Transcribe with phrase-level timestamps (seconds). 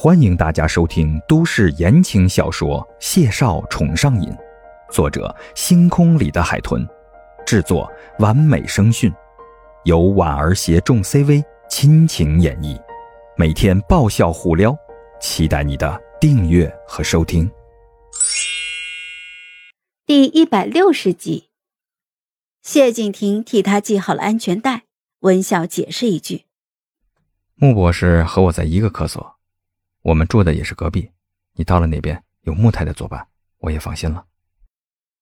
[0.00, 4.30] 欢迎大家收听都市言情小说《谢少宠上瘾》，
[4.92, 6.86] 作者：星空里的海豚，
[7.44, 9.12] 制作：完美声讯，
[9.82, 12.80] 由婉儿携众 CV 亲情演绎，
[13.36, 14.72] 每天爆笑互撩，
[15.20, 17.50] 期待你的订阅和收听。
[20.06, 21.48] 第一百六十集，
[22.62, 24.84] 谢景亭替他系好了安全带，
[25.22, 26.44] 温笑解释一句
[27.58, 29.34] ：“穆博士和我在一个科所。”
[30.08, 31.10] 我们住的也是隔壁，
[31.56, 33.26] 你到了那边有穆太太作伴，
[33.58, 34.24] 我也放心了。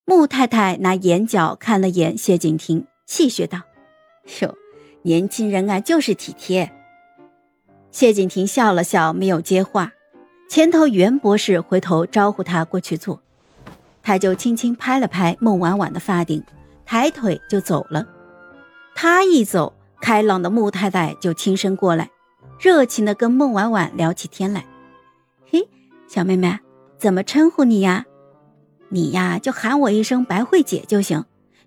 [0.04, 3.62] 穆太太拿眼角看了眼谢景亭，戏谑道
[4.40, 4.54] ：“哟，
[5.02, 6.70] 年轻人啊，就是体贴。”
[7.90, 9.92] 谢景亭笑了笑，没有接话。
[10.48, 13.20] 前头袁博士回头招呼他过去坐，
[14.04, 16.40] 他就轻轻拍了拍孟婉婉的发顶，
[16.84, 18.06] 抬腿就走了。
[18.94, 22.08] 他一走，开朗的穆太太就轻身过来，
[22.60, 24.64] 热情的跟孟婉婉聊起天来。
[25.50, 25.68] 嘿，
[26.08, 26.58] 小妹妹，
[26.98, 28.04] 怎么称呼你呀？
[28.88, 31.24] 你呀，就喊我一声白慧姐就行，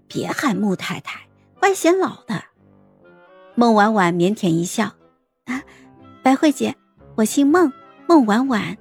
[0.07, 1.21] 别喊穆太太，
[1.59, 2.43] 怪显老的。
[3.55, 4.93] 孟婉婉腼腆一笑，
[5.45, 5.63] 啊，
[6.23, 6.75] 白慧姐，
[7.15, 7.71] 我姓孟，
[8.07, 8.77] 孟婉婉。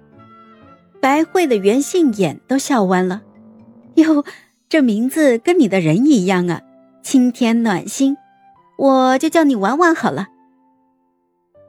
[1.00, 3.22] 白慧的原姓眼都笑弯了，
[3.94, 4.24] 哟，
[4.68, 6.60] 这名字跟你的人一样啊，
[7.02, 8.16] 清甜暖心，
[8.76, 10.28] 我就叫你婉婉好了。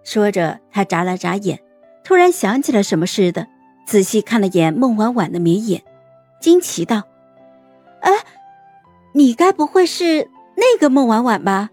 [0.04, 1.60] 说着，她眨了眨眼。
[2.04, 3.48] 突然想起了什么似的，
[3.86, 5.84] 仔细看了眼孟婉婉的眉眼，
[6.42, 7.04] 惊奇道
[8.02, 8.12] ：“哎，
[9.14, 11.70] 你该不会是那个孟婉婉吧？”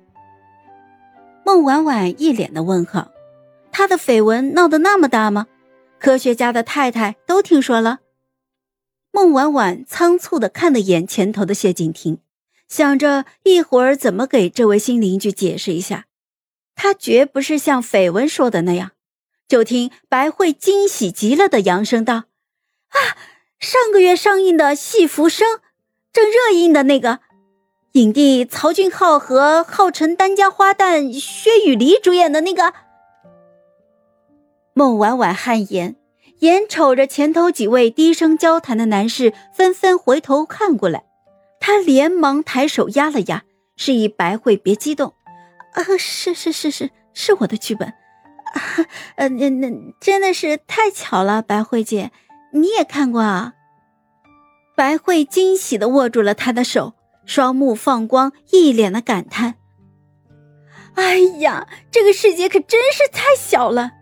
[1.44, 3.10] 孟婉婉一脸的问号，
[3.70, 5.46] 她的绯闻闹得那么大吗？
[5.98, 8.00] 科学家的太太都听说了。
[9.12, 12.18] 孟婉婉仓促的看了眼前头的谢景亭，
[12.68, 16.04] 想着一会儿怎么给这位新邻居解释一下，
[16.74, 18.90] 她绝不是像绯闻说的那样。
[19.48, 22.24] 就听白慧惊喜极了的扬声道
[22.90, 22.98] ：“啊，
[23.60, 25.56] 上个月上映的《戏浮生》，
[26.12, 27.20] 正热映的那个，
[27.92, 32.74] 影帝曹俊浩和号称单家花旦薛雨梨主演的那个。”
[34.74, 35.94] 孟婉婉汗颜，
[36.40, 41.04] 眼瞅着前头几位低声交谈的男士纷纷回头看过来，
[41.60, 43.44] 她连忙抬手压了压，
[43.76, 45.14] 示意白慧别激动
[45.74, 47.92] ：“啊，是是是是，是我的剧本。”
[49.16, 52.10] 呃，那那真的是太巧了，白慧姐，
[52.52, 53.54] 你也看过啊？
[54.74, 56.94] 白慧惊喜的握住了他的手，
[57.24, 59.54] 双目放光，一脸的感叹
[60.96, 63.92] ：“哎呀，这个世界可真是太小了！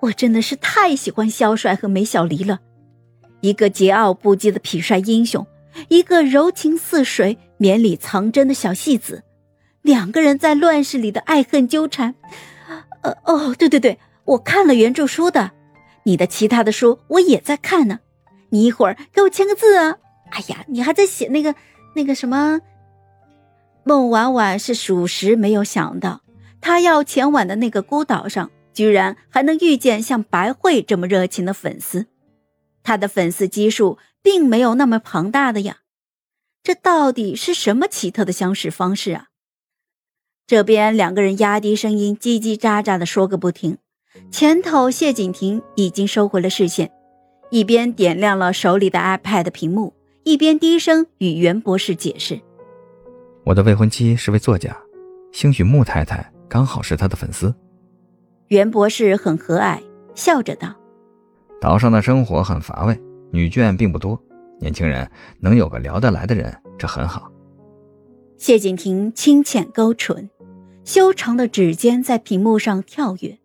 [0.00, 2.60] 我真的是太喜欢萧帅和梅小离了，
[3.40, 5.46] 一个桀骜不羁的痞帅英雄，
[5.88, 9.24] 一个柔情似水、绵里藏针的小戏子，
[9.82, 12.14] 两个人在乱世里的爱恨纠缠。”
[13.04, 15.52] 呃哦，对对对，我看了原著书的，
[16.04, 18.00] 你的其他的书我也在看呢。
[18.48, 19.98] 你一会儿给我签个字啊！
[20.30, 21.54] 哎呀，你还在写那个
[21.94, 22.60] 那个什么？
[23.84, 26.22] 孟婉婉是属实没有想到，
[26.60, 32.06] 她要前往的那个孤岛上，居然还能遇见像白慧这么热情的粉丝。
[32.82, 35.78] 她的粉丝基数并没有那么庞大的呀，
[36.62, 39.26] 这到底是什么奇特的相识方式啊？
[40.46, 43.78] 这边两个人压低声音，叽叽喳喳的说个不停。
[44.30, 46.92] 前头谢景亭已经收回了视线，
[47.50, 52.38] 一边点亮了手里的 iPad 屏幕，一边低声与袁博士解释
[53.44, 54.76] ：“我的未婚妻是位作家，
[55.32, 57.54] 兴许穆太太刚好是她的粉丝。”
[58.48, 59.80] 袁博士很和蔼，
[60.14, 60.74] 笑着道
[61.58, 63.00] ：“岛上的生活很乏味，
[63.32, 64.22] 女眷并不多，
[64.60, 67.30] 年轻人能有个聊得来的人，这很好。”
[68.36, 70.28] 谢景亭清浅勾唇。
[70.84, 73.38] 修长的指尖在屏幕上跳跃，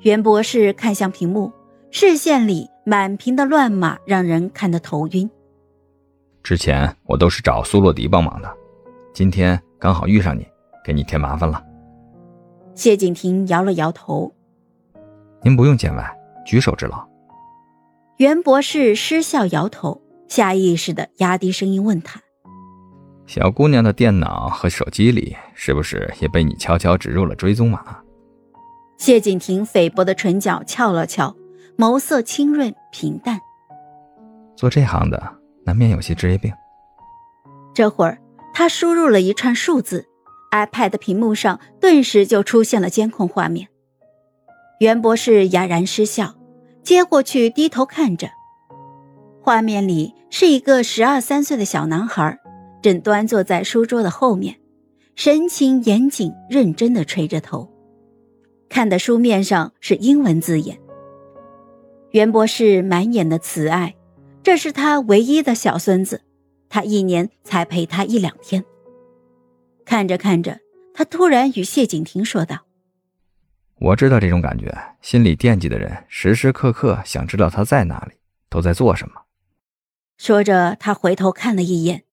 [0.00, 1.52] 袁博士看向屏幕，
[1.90, 5.28] 视线里满屏的乱码让人看得头晕。
[6.42, 8.50] 之前我都是找苏洛迪帮忙的，
[9.12, 10.46] 今天刚好遇上你，
[10.82, 11.62] 给你添麻烦了。
[12.74, 14.32] 谢景亭摇了摇头
[15.44, 17.06] ：“您不用见外，举手之劳。”
[18.16, 22.22] 袁博士失笑摇头，下意识的压低声音问他。
[23.26, 27.98] 小姑娘的电脑和手机里是不是也被你悄悄植入了追踪码？
[28.98, 31.34] 谢景亭菲薄的唇角翘了翘，
[31.76, 33.40] 眸色清润平淡。
[34.56, 35.20] 做这行的
[35.64, 36.52] 难免有些职业病。
[37.74, 38.18] 这会儿，
[38.52, 40.06] 他输入了一串数字
[40.52, 43.68] ，iPad 屏幕上顿时就出现了监控画面。
[44.80, 46.34] 袁博士哑然失笑，
[46.82, 48.28] 接过去低头看着，
[49.42, 52.38] 画面里是一个十二三岁的小男孩。
[52.84, 54.60] 正端坐在书桌的后面，
[55.16, 57.72] 神情严谨认真的垂着头，
[58.68, 60.78] 看的书面上是英文字眼。
[62.10, 63.94] 袁博士满眼的慈爱，
[64.42, 66.20] 这是他唯一的小孙子，
[66.68, 68.62] 他一年才陪他一两天。
[69.86, 70.60] 看着看着，
[70.92, 72.66] 他突然与谢景亭说道
[73.80, 74.70] ：“我知道这种感觉，
[75.00, 78.18] 心里惦记的人，时时刻刻想知道他在哪里，
[78.50, 79.22] 都在做什么。”
[80.20, 82.04] 说着，他回头看了一眼，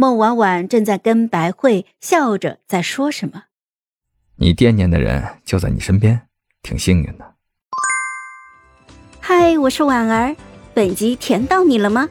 [0.00, 3.46] 孟婉婉正在跟白慧笑着在说什么。
[4.36, 6.22] 你惦念的人就在你身边，
[6.62, 7.34] 挺幸运的。
[9.18, 10.36] 嗨，我是婉儿，
[10.72, 12.08] 本集甜到你了吗？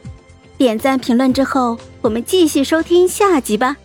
[0.58, 3.78] 点赞评论之后，我们继续收听下集吧。